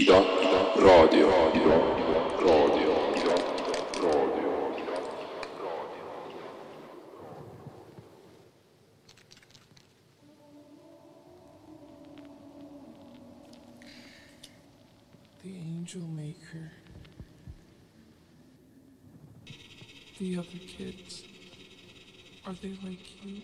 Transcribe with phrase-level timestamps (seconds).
[0.00, 3.34] Ida, Ida, raadio, Ida, Ida, raadio, Ida,
[4.02, 4.50] raadio.
[15.42, 16.70] the angel maker,
[20.18, 21.24] the other kids,
[22.46, 23.42] are they like you?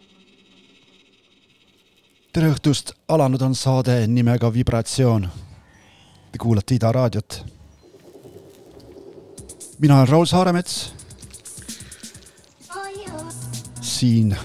[2.36, 5.28] tere õhtust, alanud on saade nimega Vibratsioon.
[6.36, 7.44] Te kuulate Ida raadiot.
[9.78, 10.92] mina olen Raul Saaremets.
[13.80, 14.36] siin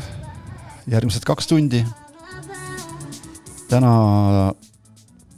[0.87, 1.85] järgmised kaks tundi.
[3.67, 3.91] täna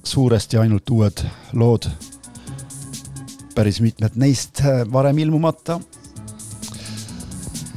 [0.04, 1.90] suuresti ainult uued lood.
[3.56, 5.80] päris mitmed neist varem ilmumata.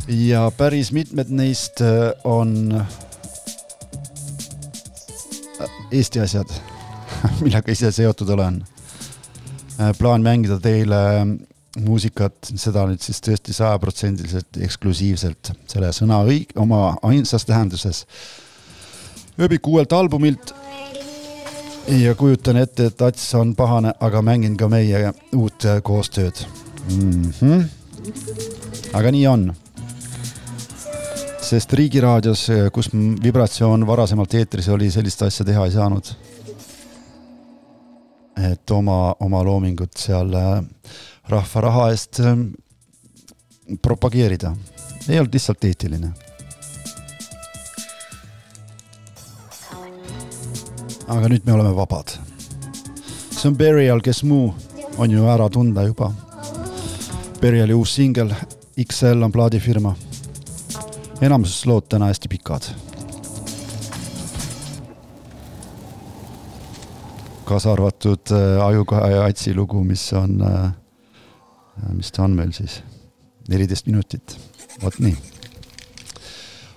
[0.09, 1.81] ja päris mitmed neist
[2.25, 2.85] on
[5.91, 6.49] Eesti asjad,
[7.45, 8.65] millega ise seotud olen.
[9.99, 11.01] Plaan mängida teile
[11.85, 18.07] muusikat, seda nüüd siis tõesti sajaprotsendiliselt eksklusiivselt selle sõna õig-, oma ainsas tähenduses.
[19.37, 20.55] ööbik uuelt albumilt
[21.89, 26.47] ja kujutan ette, et Ats on pahane, aga mängin ka meie uut äh, koostööd
[26.91, 27.33] mm.
[27.41, 27.65] -hmm.
[28.93, 29.53] aga nii on
[31.47, 36.11] sest Riigiraadios, kus m- Vibratsioon varasemalt eetris oli, sellist asja teha ei saanud.
[38.37, 40.61] Et oma, oma loomingut seal äh,
[41.29, 42.37] rahva raha eest äh,
[43.83, 44.55] propageerida,
[45.09, 46.13] ei olnud lihtsalt eetiline.
[51.07, 52.17] aga nüüd me oleme vabad.
[53.31, 54.55] see on Burial, kes muu
[54.99, 56.11] on ju ära tunda juba.
[57.41, 58.35] Buriali uus singel
[58.83, 59.95] XL on plaadifirma
[61.21, 62.63] enamuses lood täna hästi pikad.
[67.47, 70.73] Kaasa arvatud äh, Ajukae ja Atsi lugu, mis on äh,,
[71.93, 72.81] mis ta on meil siis,
[73.49, 74.39] neliteist minutit,
[74.83, 75.17] vot nii.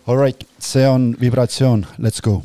[0.09, 2.40] Alright, see on vibratsioon, let's go.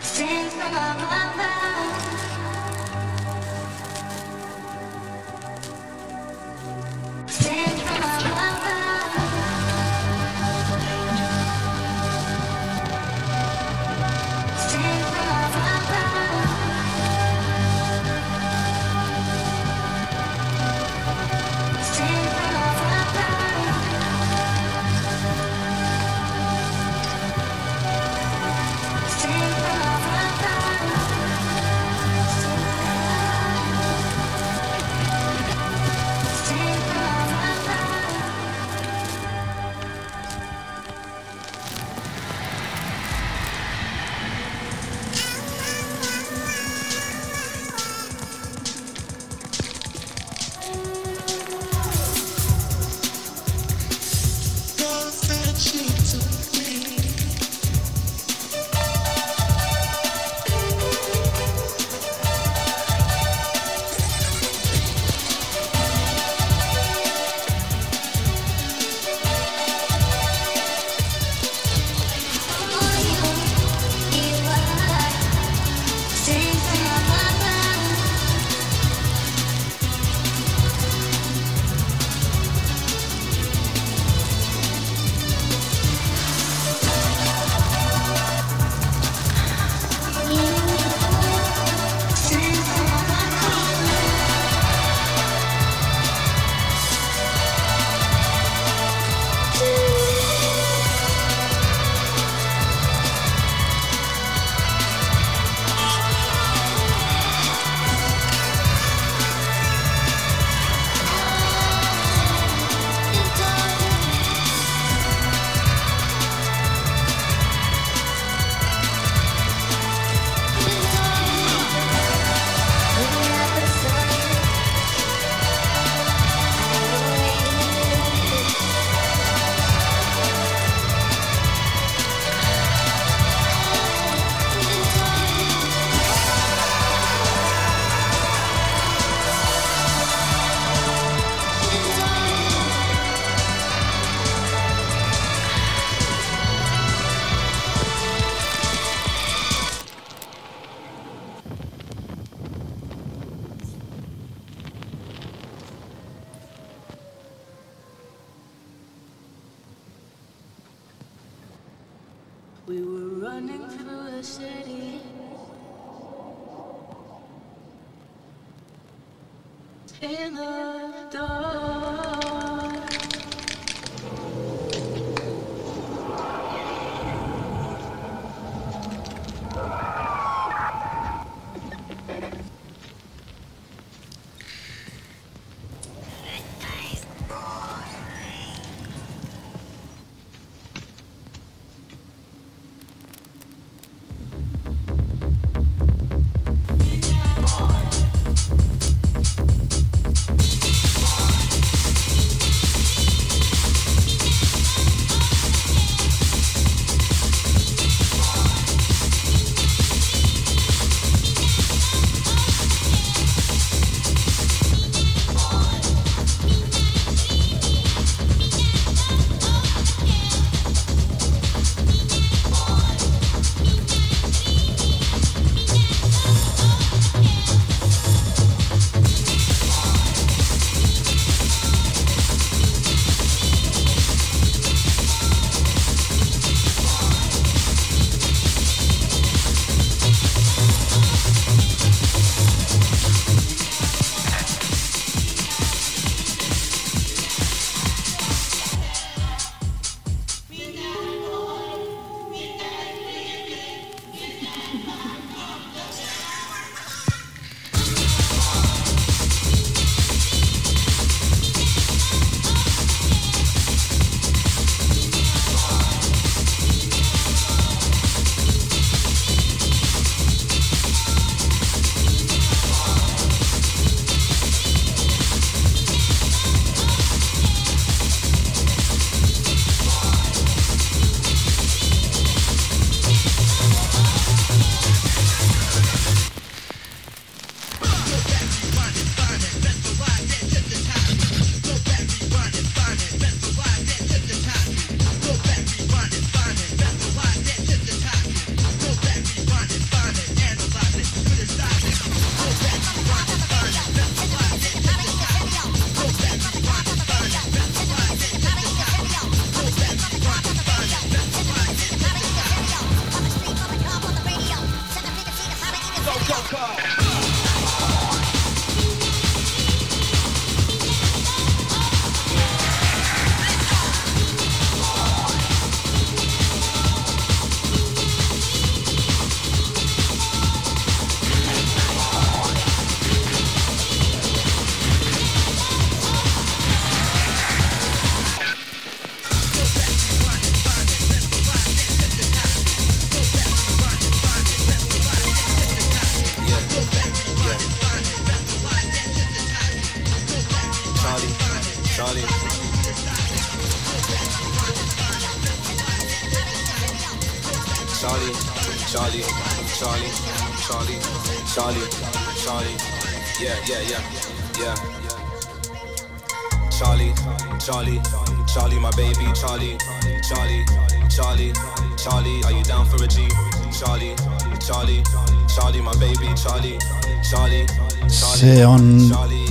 [0.00, 1.29] Since my mama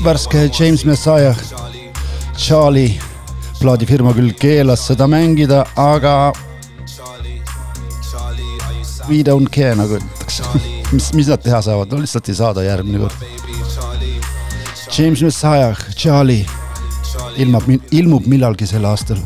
[0.10, 1.36] värske James Messiah,
[2.38, 3.00] Charlie,
[3.60, 6.32] plaadifirma küll keelas seda mängida, aga
[9.10, 10.44] we don't care nagu öeldakse.
[10.96, 13.22] mis, mis nad teha saavad, no lihtsalt ei saada järgmine kord.
[14.98, 16.42] James Messiah, Charlie
[17.38, 19.22] ilmub, ilmub millalgi sel aastal.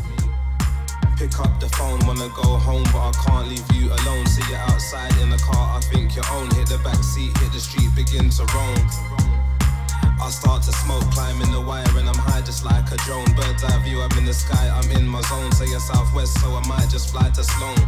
[14.34, 15.52] Sky, I'm in my zone.
[15.52, 17.78] Say you're southwest, so I might just fly to Sloan.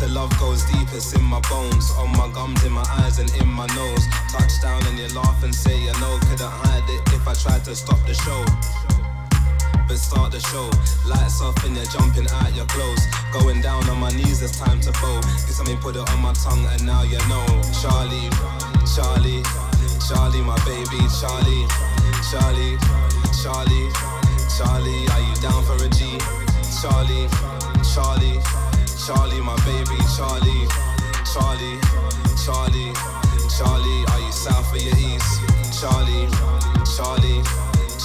[0.00, 3.30] The love goes deep, it's in my bones, on my gums, in my eyes, and
[3.40, 4.04] in my nose.
[4.30, 7.74] Touchdown, and you laugh and say you know, couldn't hide it if I tried to
[7.74, 8.44] stop the show
[9.86, 10.70] but start the show.
[11.06, 13.04] Lights off and you're jumping out your clothes.
[13.32, 15.20] Going down on my knees, it's time to bow.
[15.20, 17.46] Get something, put it on my tongue, and now you know.
[17.80, 18.28] Charlie,
[18.94, 19.42] Charlie,
[20.06, 21.66] Charlie, my baby, Charlie,
[22.30, 22.76] Charlie,
[23.42, 24.23] Charlie, Charlie,
[24.60, 26.18] are you down for a G?
[26.80, 27.26] Charlie,
[27.82, 28.38] Charlie,
[29.04, 30.68] Charlie, my baby, Charlie,
[31.26, 31.80] Charlie,
[32.44, 32.92] Charlie,
[33.50, 35.80] Charlie, are you south or you east?
[35.80, 36.28] Charlie,
[36.96, 37.42] Charlie.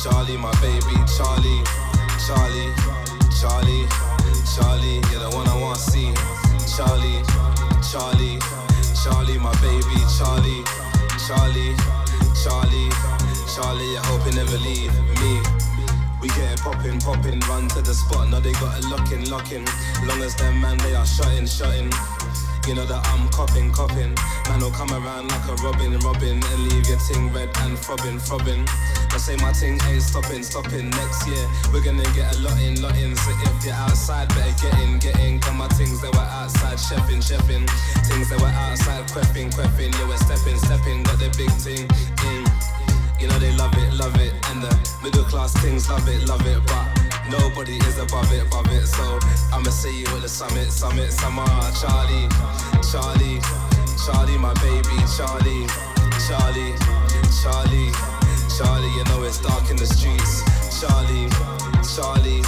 [0.01, 1.61] Charlie, my baby, Charlie,
[2.25, 2.73] Charlie,
[3.35, 3.85] Charlie,
[4.55, 6.13] Charlie, you're the one I want to see.
[6.65, 7.21] Charlie,
[7.91, 8.39] Charlie,
[9.03, 10.63] Charlie, my baby, Charlie,
[11.27, 11.75] Charlie,
[12.41, 12.89] Charlie,
[13.53, 15.68] Charlie, I hope you never leave me.
[16.21, 18.29] We get it poppin', poppin', run to the spot.
[18.29, 19.65] Now they got it lockin', lockin'.
[20.05, 21.89] Long as them man, they are shutting, shutting.
[22.67, 24.13] You know that I'm copping, copping.
[24.51, 28.19] Man will come around like a robin, robin, and leave your ting red and throbbing,
[28.19, 28.67] throbbing.
[29.09, 30.89] I say my ting ain't stopping, stopping.
[30.91, 33.15] Next year we're gonna get a lot in, lot in.
[33.15, 35.39] So if you're outside, better get in, get in.
[35.55, 37.67] My things they were outside, chefing, chefing.
[38.05, 39.97] Things they were outside, queffing, queffing.
[39.97, 41.87] You were stepping, stepping, got the big ting
[42.27, 42.88] in.
[43.19, 44.71] You know they love it, love it, and the
[45.03, 46.87] middle class things love it, love it, but
[47.29, 48.87] nobody is above it, above it.
[48.87, 49.19] So
[49.51, 51.43] I'ma see you at the summit, summit, summer.
[51.75, 52.27] Charlie,
[52.79, 53.43] Charlie,
[53.99, 55.67] Charlie, my baby, Charlie,
[56.31, 56.71] Charlie,
[57.43, 57.91] Charlie,
[58.55, 58.93] Charlie.
[58.95, 60.39] You know it's dark in the streets.
[60.79, 61.27] Charlie,
[61.83, 62.39] Charlie,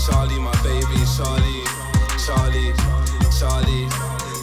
[0.00, 1.60] Charlie, my baby, Charlie,
[2.24, 2.72] Charlie,
[3.36, 3.84] Charlie,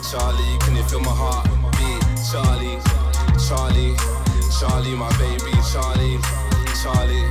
[0.05, 0.57] Charlie.
[0.61, 1.49] Can you feel my heart
[1.81, 2.03] beat?
[2.29, 2.77] Charlie,
[3.41, 3.97] Charlie.
[4.59, 6.19] Charlie, my baby, Charlie,
[6.83, 7.25] Charlie,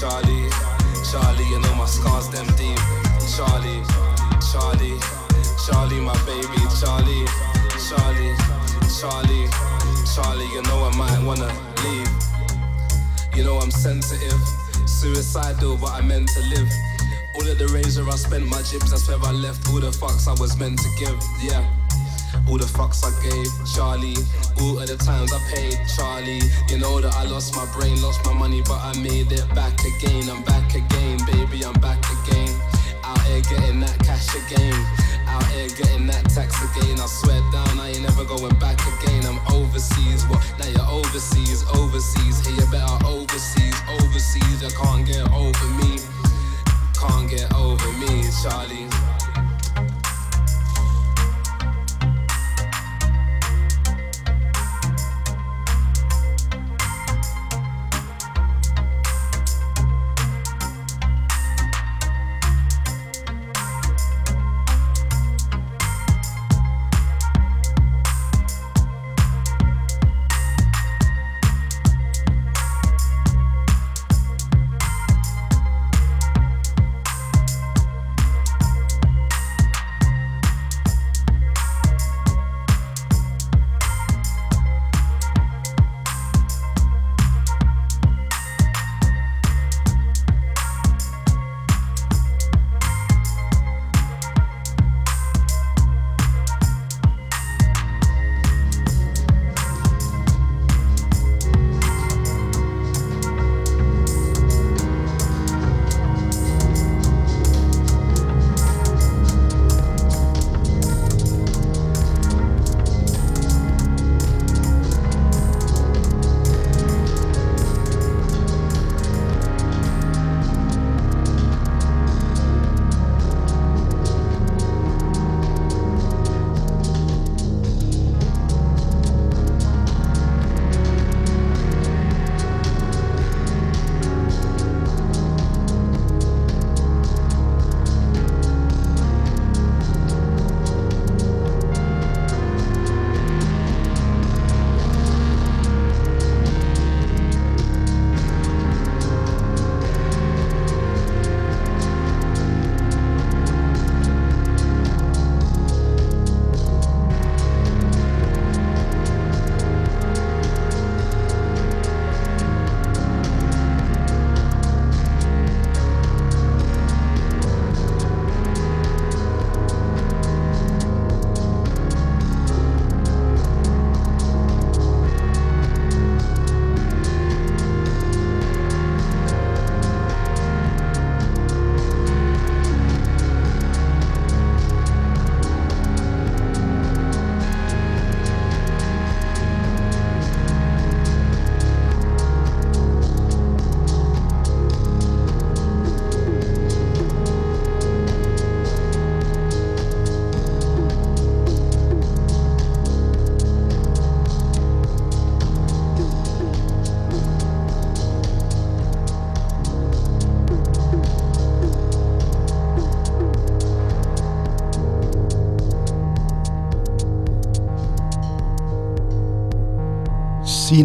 [0.00, 0.48] Charlie,
[1.04, 2.78] Charlie, you know my scars them deep.
[3.36, 3.82] Charlie,
[4.50, 4.96] Charlie,
[5.66, 7.26] Charlie, my baby, Charlie,
[7.84, 8.32] Charlie,
[8.96, 9.46] Charlie,
[10.08, 11.52] Charlie, you know I might wanna
[11.84, 13.36] leave.
[13.36, 14.40] You know I'm sensitive,
[14.88, 16.70] suicidal, but I meant to live.
[17.34, 20.26] All of the razor I spent my jibs, that's where I left all the fucks
[20.26, 21.22] I was meant to give.
[21.42, 21.85] Yeah.
[22.48, 24.16] All the fucks I gave, Charlie.
[24.60, 26.40] All of the times I paid, Charlie.
[26.68, 29.78] You know that I lost my brain, lost my money, but I made it back
[29.84, 30.28] again.
[30.30, 32.52] I'm back again, baby, I'm back again.
[33.04, 34.74] Out here getting that cash again.
[35.26, 36.98] Out here getting that tax again.
[36.98, 39.26] I swear down, I ain't never going back again.
[39.26, 40.40] I'm overseas, what?
[40.58, 42.46] Now you're overseas, overseas.
[42.46, 44.62] Hey, you better overseas, overseas.
[44.62, 45.98] You can't get over me.
[46.94, 48.88] Can't get over me, Charlie.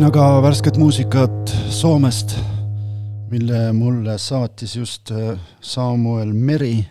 [0.01, 2.33] Siin aga värsket muusikat Soomest,
[3.29, 6.89] mille mulle saatis just äh, Samuel Meri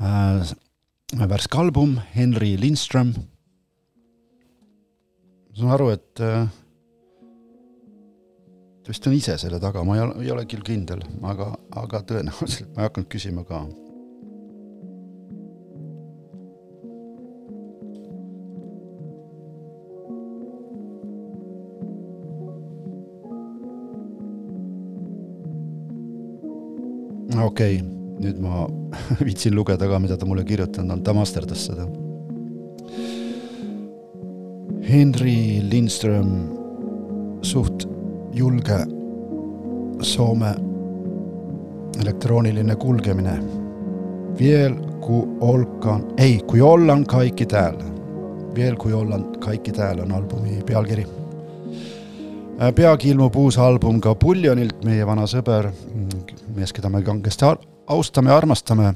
[0.00, 0.40] äh,.
[1.28, 3.12] värske album Henry Lindström.
[3.12, 3.18] ma
[5.58, 6.48] saan aru, et äh,
[8.80, 12.00] ta vist on ise selle taga, ma ei ole, ei ole küll kindel, aga, aga
[12.08, 13.68] tõenäoliselt ma ei hakanud küsima ka
[27.42, 27.86] okei okay,,
[28.22, 28.66] nüüd ma
[29.26, 31.86] viitsin lugeda ka, mida ta mulle kirjutanud on, ta masterdas seda.
[34.84, 36.30] Henry Lindström,
[37.42, 37.88] suht
[38.36, 38.84] julge
[40.04, 40.50] Soome
[42.02, 43.38] elektrooniline kulgemine.
[44.38, 47.84] Viel kui olkan, ei, kui ollan kaikki täällä.
[48.54, 51.06] Veel kui ollan kaikki täällä on albumi pealkiri
[52.74, 55.70] peagi ilmub uus album ka Puljonilt, meie vana sõber,
[56.54, 57.44] mees, keda me kangesti
[57.90, 58.94] austame ja armastame.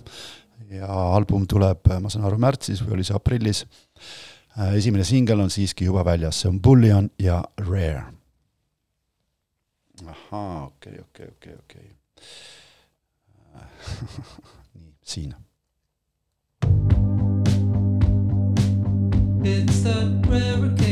[0.71, 3.64] ja album tuleb, ma saan aru, märtsis või oli see aprillis.
[4.75, 8.05] esimene singel on siiski juba väljas, see on Bullion ja Rare.
[10.07, 11.94] ahaa, okei okay,, okei okay,, okei okay,, okei.
[14.75, 15.35] nii, siin.
[19.44, 20.88] It's the rare occasion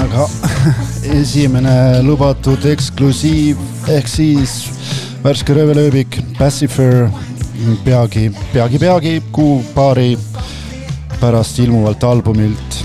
[0.00, 0.26] aga
[1.20, 3.60] esimene lubatud eksklusiiv
[3.92, 4.54] ehk siis
[5.24, 7.08] värske röövelööbik Pacifer
[7.84, 10.14] peagi, peagi, peagi kuu-paari
[11.20, 12.78] pärast ilmuvalt albumilt,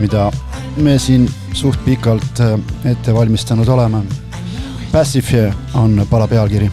[0.00, 0.30] mida
[0.76, 2.56] me siin suht pikalt äh,
[2.90, 4.02] ette valmistanud oleme.
[4.92, 6.70] Pacifier on pala pealkiri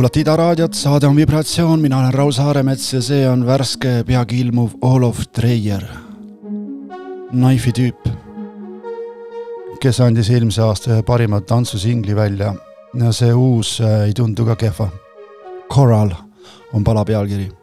[0.00, 4.38] kuulate Ida raadiot, saade on Vibratsioon, mina olen Raul Saaremets ja see on värske peagi
[4.40, 5.84] ilmuv of Dreyer.
[7.34, 8.08] Knife'i tüüp,
[9.84, 12.54] kes andis eelmise aasta ühe parima tantsusingli välja
[12.96, 14.88] ja see uus äh, ei tundu ka kehva.
[15.68, 16.16] Coral
[16.72, 17.59] on pala pealkiri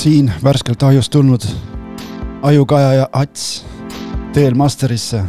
[0.00, 1.42] siin värskelt ahjust tulnud
[2.42, 3.66] Ajukaja ja Ats
[4.32, 5.22] teel masterisse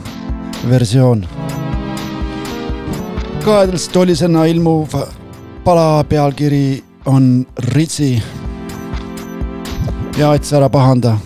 [0.70, 1.28] versioon.
[3.46, 4.96] kaedlast tolisena ilmuv
[5.64, 8.24] pala pealkiri on Ritsi.
[10.18, 11.18] ja Ats, ära pahanda.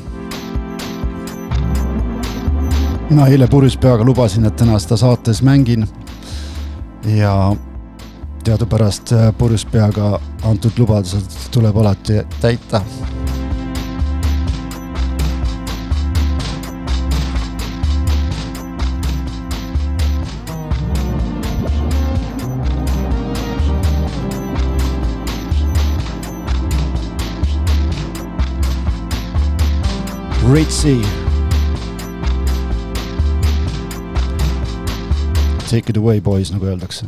[3.09, 5.87] ma eile purjus peaga lubasin, et täna seda saates mängin.
[7.05, 7.55] ja
[8.43, 12.81] teadupärast purjus peaga antud lubadused tuleb alati täita
[30.45, 31.01] Ritzy.
[35.67, 37.05] Take it away, boys, nagu öeldakse.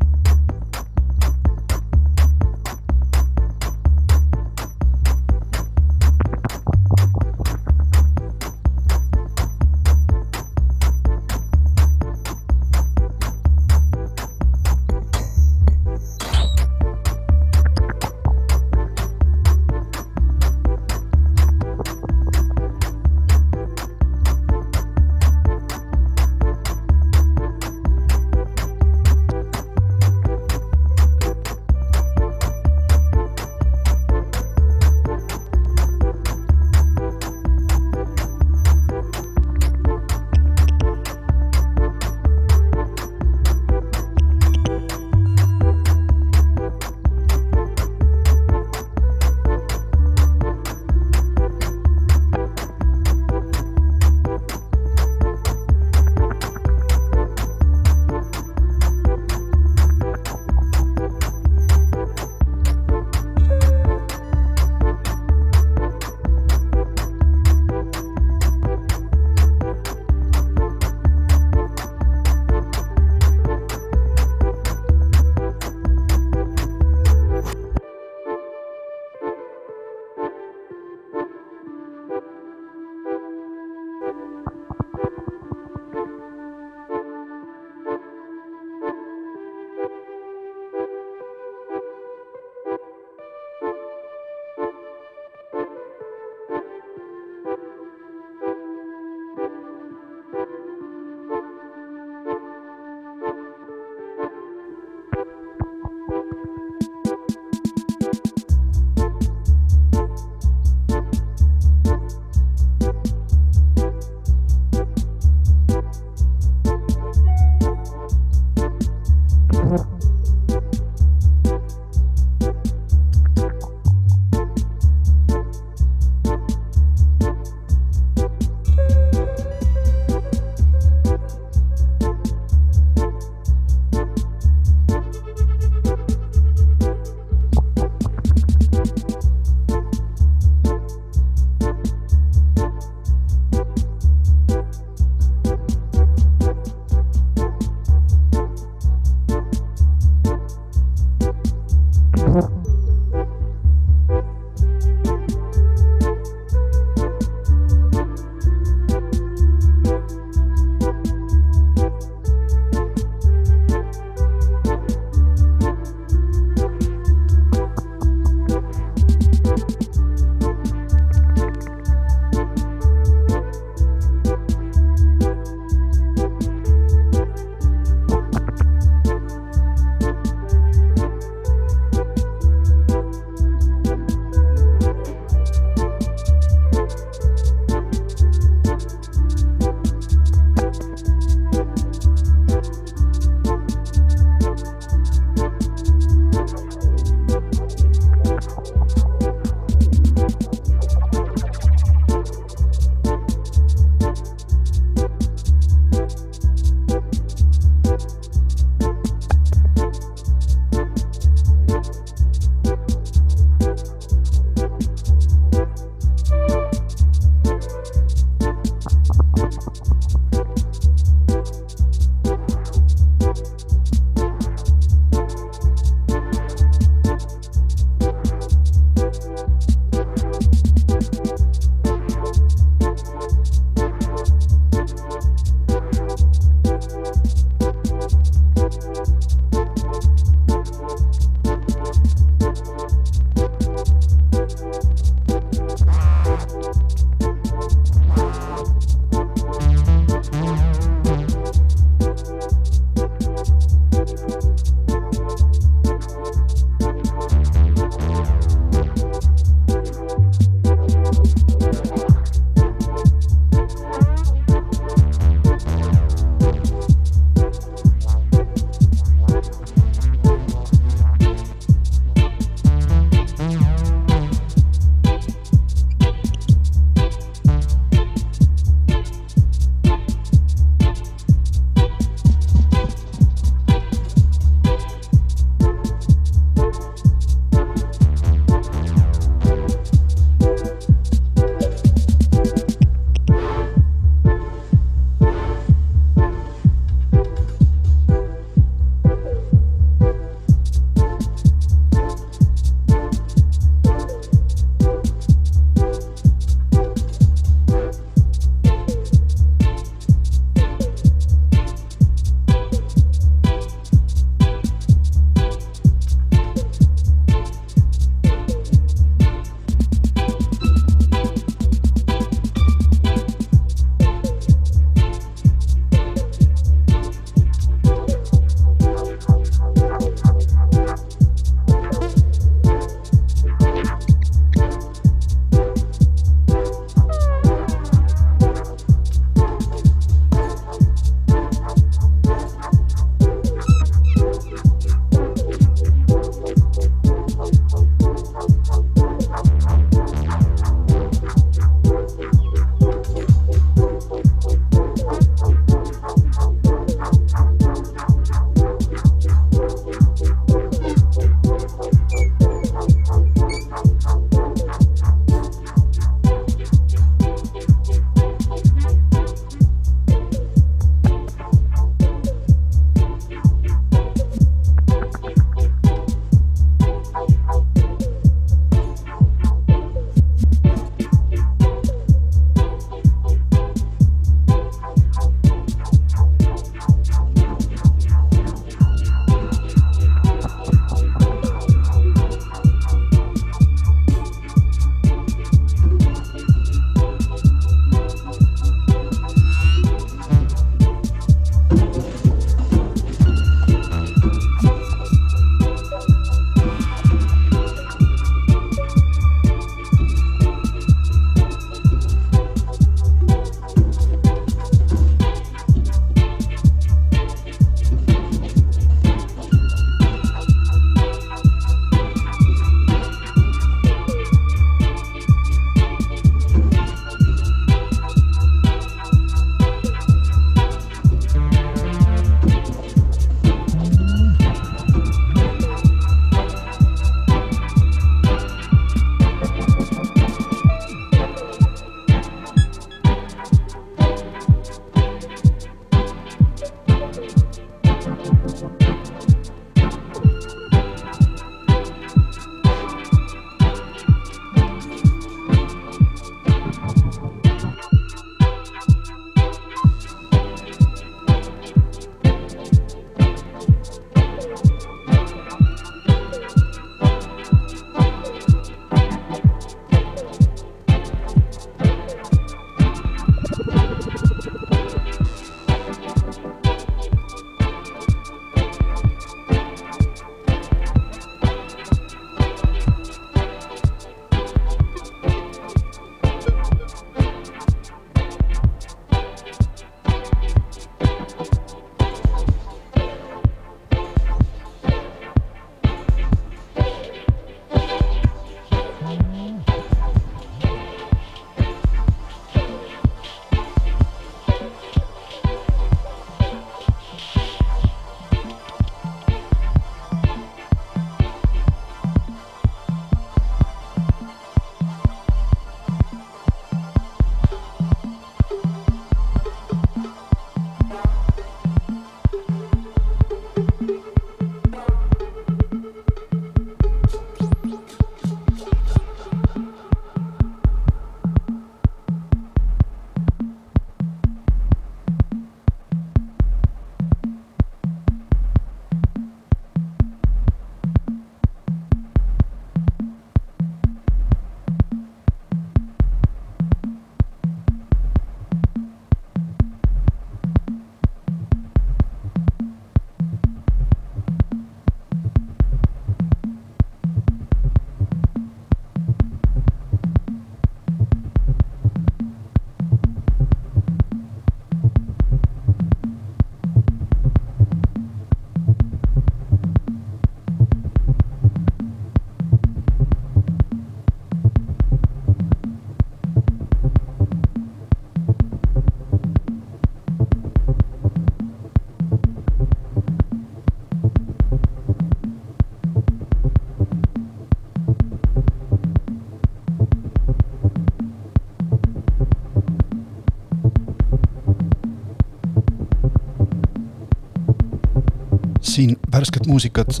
[599.16, 600.00] Värsket muusikat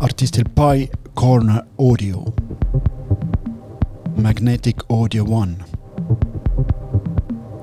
[0.00, 2.24] artistil By Corner Audio.
[4.16, 5.56] Magnetic Audio One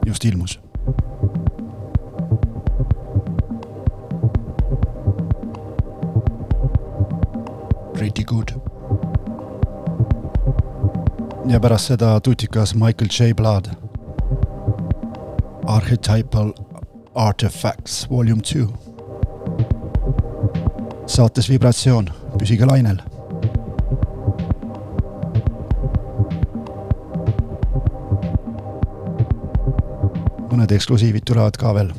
[0.06, 0.60] just ilmus.
[7.94, 8.54] Pretty good.
[11.48, 13.66] ja pärast seda tutikas Michael J Blood.
[15.68, 16.54] Archetypal
[17.16, 18.85] Artifacts Volume Two.
[21.16, 22.98] Saates Vibratsioon, püsige lainel.
[30.52, 31.94] Mõned eksklusiivid tulevad ka veel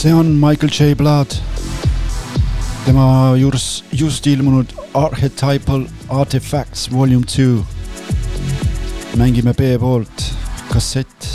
[0.00, 1.26] see on Michael J Blood.
[2.84, 7.64] tema juures just ilmunud Archetypal Artifacts Volume Two.
[9.16, 10.24] mängime B poolt
[10.72, 11.28] kassett.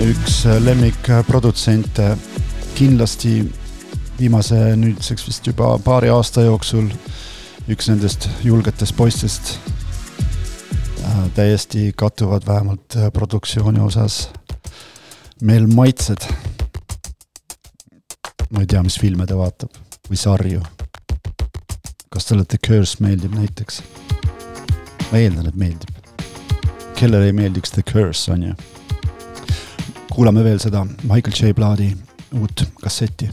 [0.00, 2.16] üks lemmikprodutsente
[2.74, 3.52] kindlasti
[4.18, 6.88] viimase nüüdseks vist juba paari aasta jooksul
[7.68, 9.58] üks nendest julgetest poistest
[11.34, 14.30] täiesti kattuvad vähemalt äh, produktsiooni osas
[15.42, 16.22] meil maitsed.
[18.50, 19.74] ma ei tea, mis filme ta vaatab
[20.08, 20.60] või sarju.
[22.12, 23.82] kas talle The Curse meeldib näiteks?
[25.10, 25.90] ma eeldan, et meeldib.
[26.98, 28.54] kellele ei meeldiks The Curse, on ju.
[30.12, 31.90] kuulame veel seda Michael J Bloodi
[32.38, 33.30] uut kasseti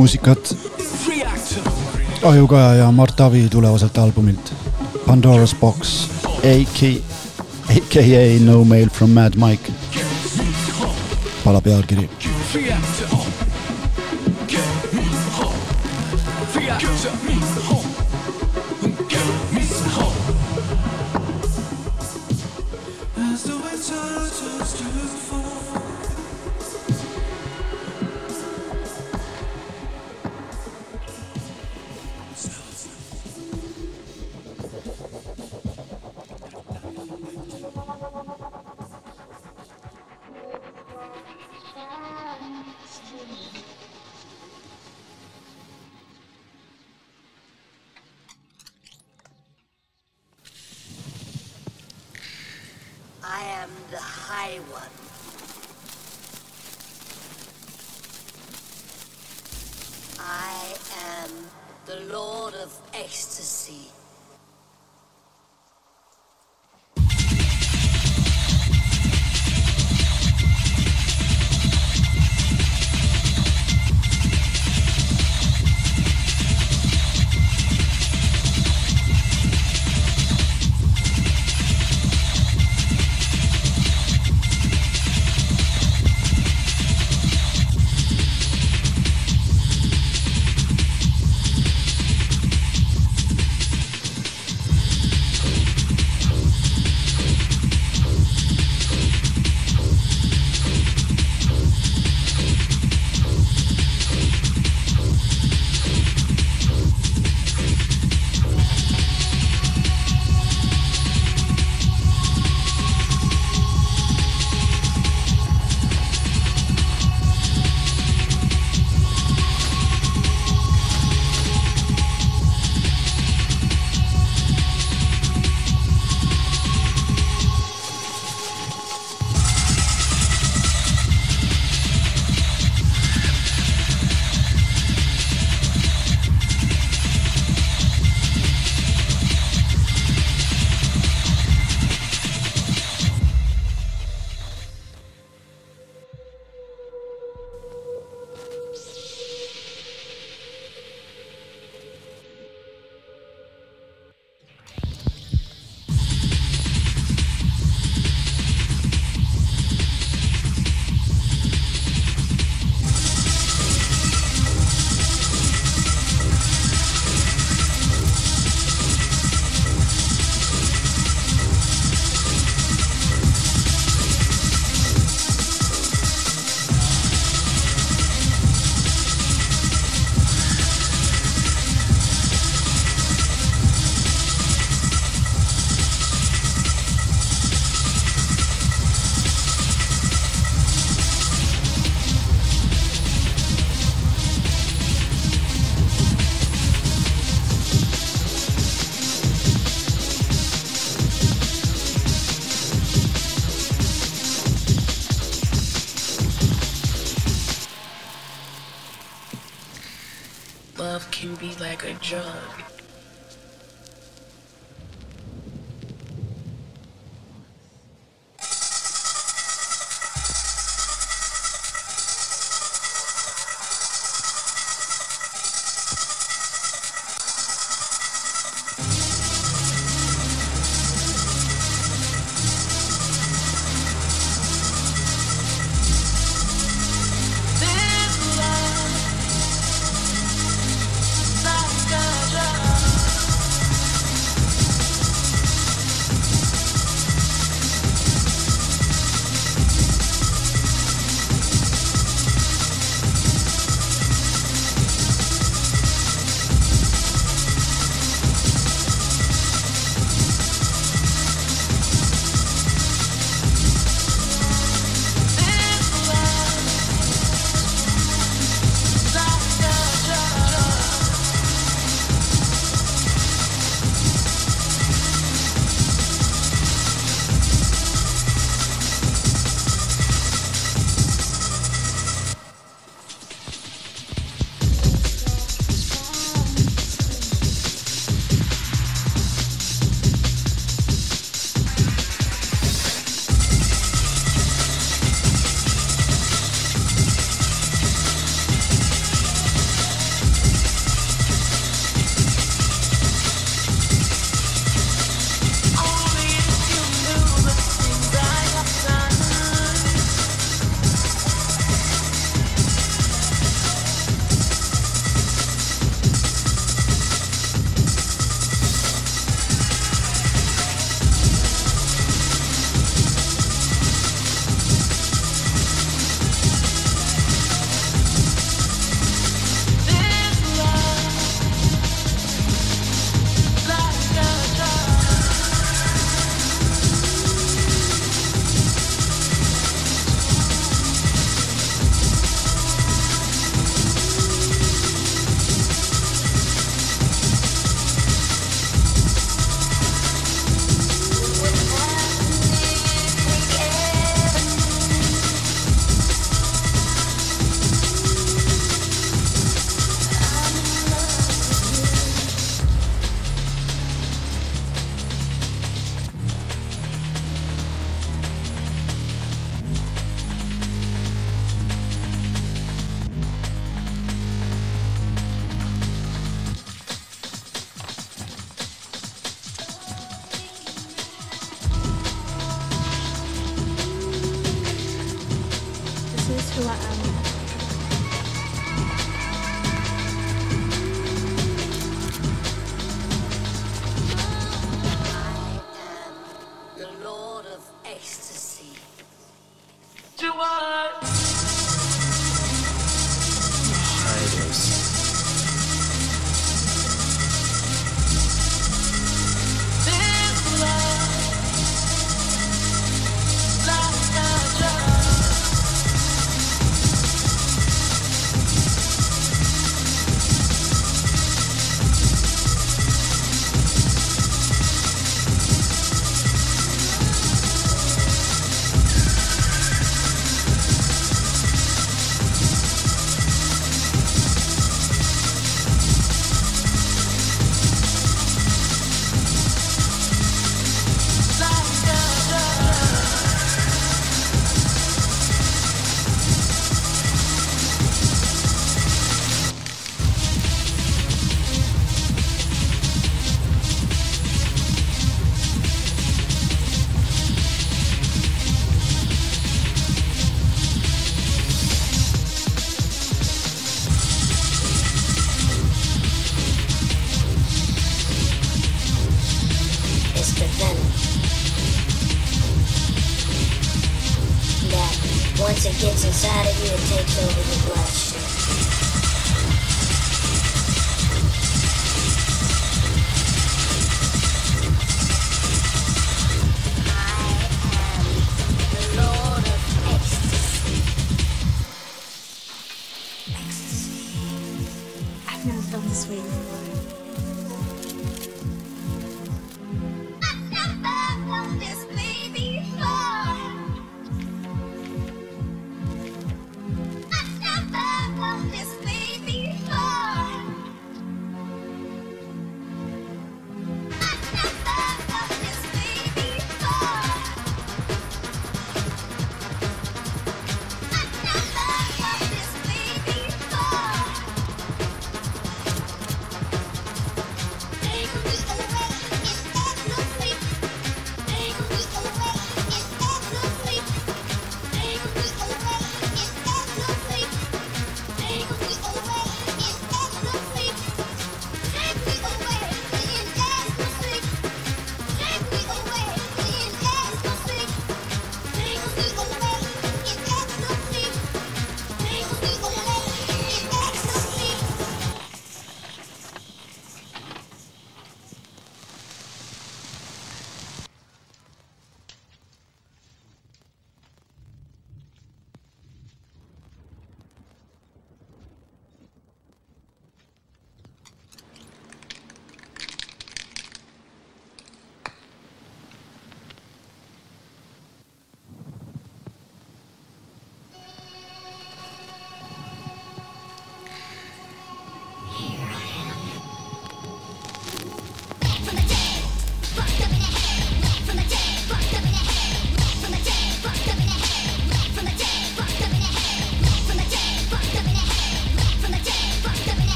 [0.00, 0.56] muusikat
[2.22, 4.52] Ajukaja ja Mart Avi tulevaselt albumilt
[5.06, 7.02] Pandora's Box AK,
[7.68, 9.72] AKA No Mail from Mad Mike.
[11.44, 12.10] pala pealkiri.
[53.90, 54.99] The High One.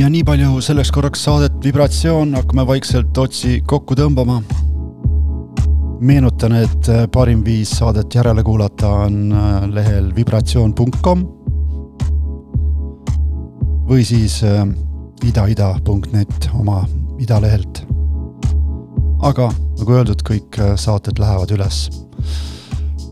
[0.00, 4.40] Ja nii palju selleks korraks saadet Vibratsioon, hakkame vaikselt otsi kokku tõmbama.
[6.00, 11.26] meenutan, et äh, parim viis saadet järele kuulata on äh, lehel vibratsioon.com
[13.90, 14.64] või siis äh,
[15.28, 16.86] idaida.net oma
[17.20, 17.84] idalehelt.
[19.20, 21.90] aga nagu öeldud, kõik saated lähevad üles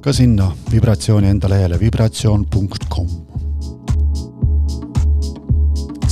[0.01, 3.18] ka sinna vibratsiooni enda lehele vibratsioon.com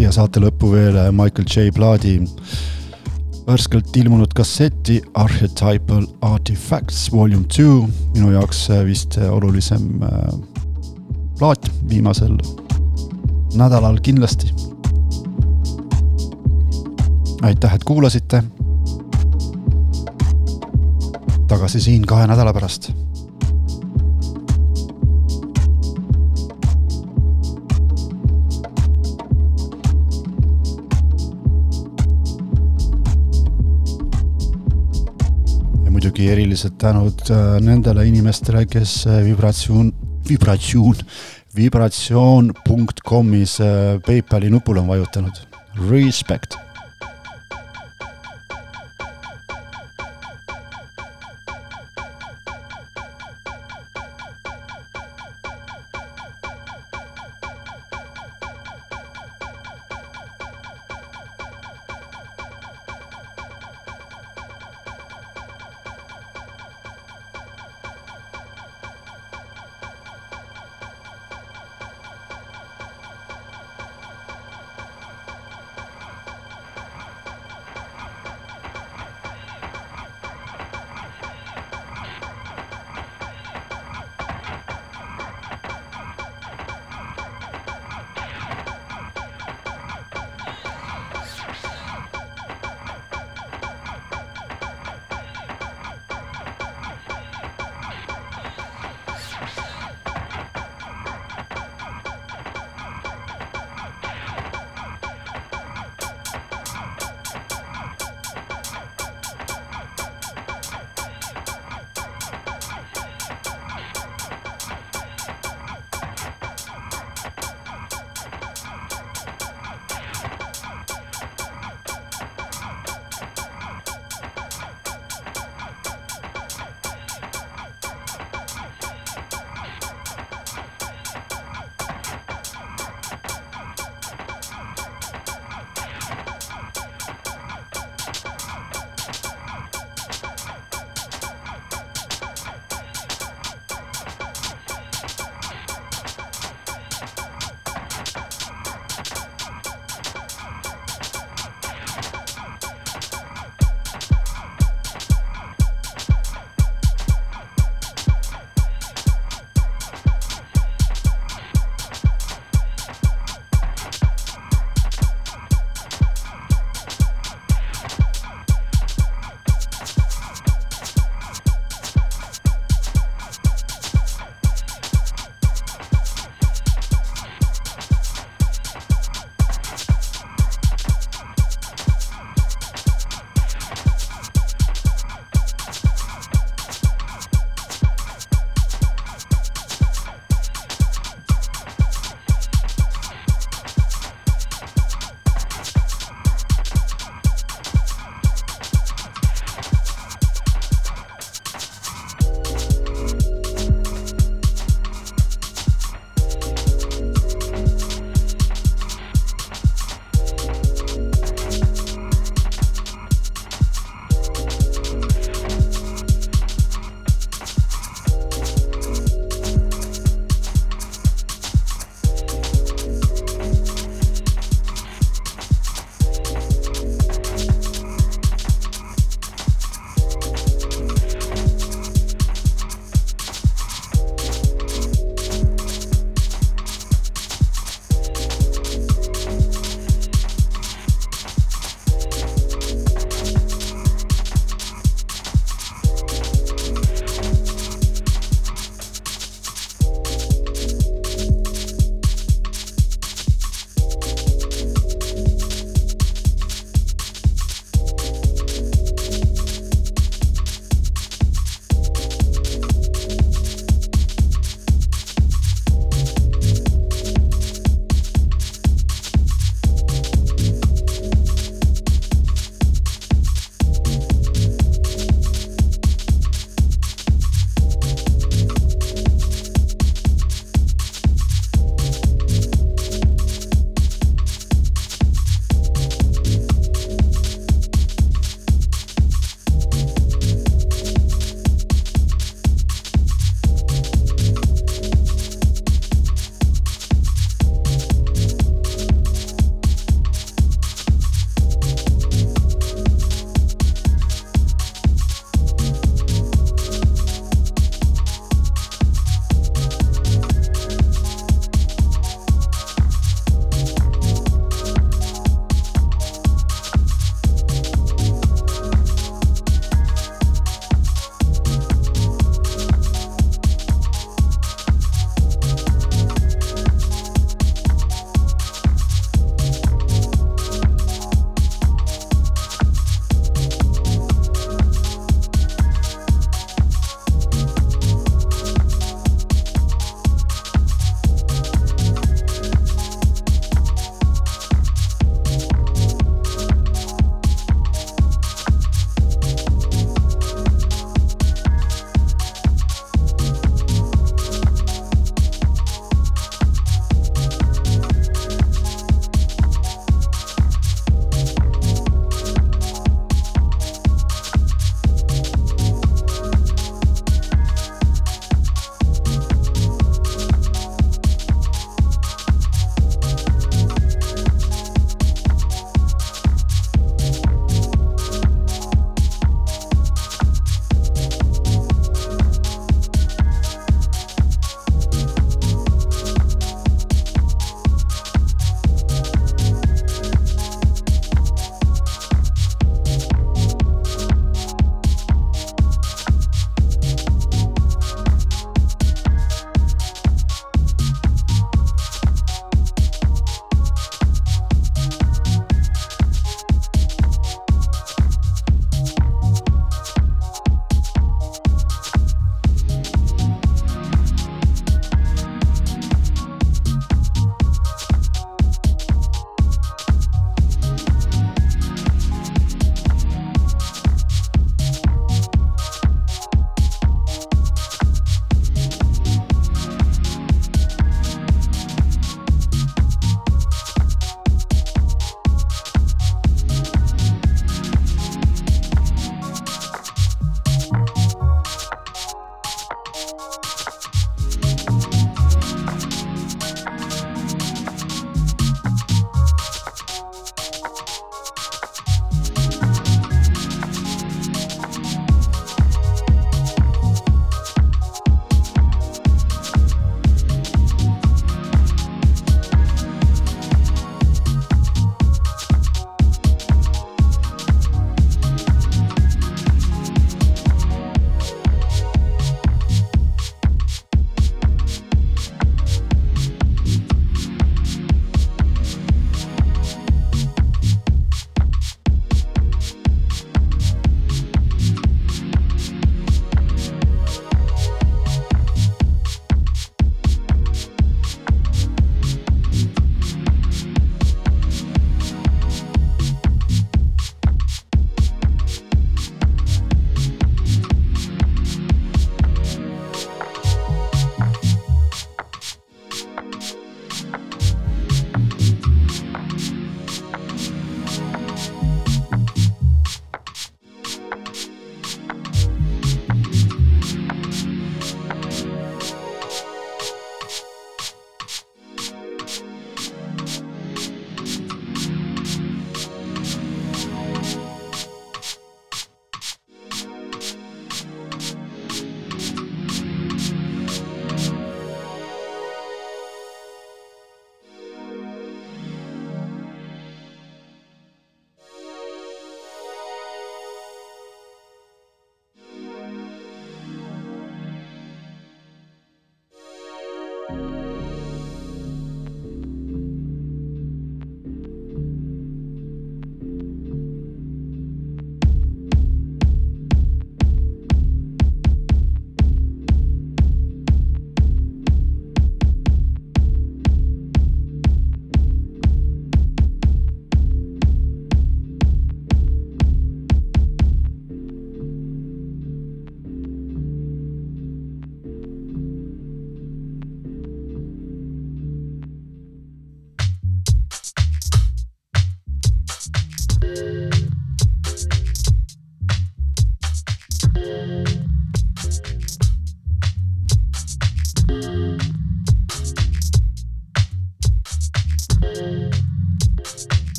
[0.00, 2.14] siia saate lõppu veel äh, Michael J Plaadi
[3.44, 7.82] värskelt ilmunud kasseti Archetypal Artifacts Volume Two,
[8.14, 10.00] minu jaoks äh, vist äh, olulisem
[11.36, 12.38] plaat viimasel
[13.60, 14.54] nädalal kindlasti.
[17.42, 18.42] aitäh, et kuulasite.
[21.48, 22.92] tagasi siin kahe nädala pärast
[36.20, 39.92] muidugi erilised tänud äh, nendele inimestele, kes äh, vibratsioon,
[40.28, 40.96] vibratsioon,
[41.56, 45.32] vibratsioon.com'is äh, PayPali nupule on vajutanud.
[45.90, 46.69] Respect.